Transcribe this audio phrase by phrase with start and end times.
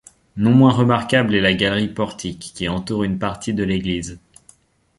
[0.35, 4.19] Non moins remarquable est la galerie-portique, qui entoure une partie de l'église.